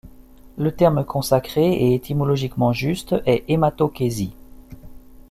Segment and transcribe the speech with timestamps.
[0.57, 4.33] Le terme consacré et étymologiquement juste est hématochézie.